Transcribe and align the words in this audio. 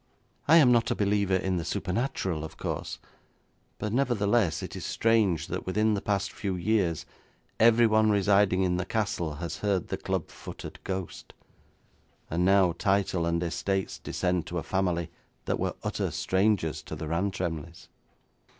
I 0.47 0.57
am 0.57 0.71
not 0.71 0.89
a 0.89 0.95
believer 0.95 1.35
in 1.35 1.57
the 1.57 1.63
supernatural, 1.63 2.43
of 2.43 2.57
course, 2.57 2.97
but 3.77 3.93
nevertheless 3.93 4.63
it 4.63 4.75
is 4.75 4.83
strange 4.83 5.45
that 5.45 5.67
within 5.67 5.93
the 5.93 6.01
past 6.01 6.31
few 6.31 6.55
years 6.55 7.05
everyone 7.59 8.09
residing 8.09 8.63
in 8.63 8.77
the 8.77 8.85
castle 8.85 9.35
has 9.35 9.57
heard 9.57 9.89
the 9.89 9.97
club 9.97 10.29
footed 10.29 10.79
ghost, 10.83 11.35
and 12.31 12.43
now 12.43 12.71
title 12.71 13.27
and 13.27 13.43
estates 13.43 13.99
descend 13.99 14.47
to 14.47 14.57
a 14.57 14.63
family 14.63 15.11
that 15.45 15.59
were 15.59 15.75
utter 15.83 16.09
strangers 16.09 16.81
to 16.81 16.95
the 16.95 17.05
Rantremlys.' 17.07 17.87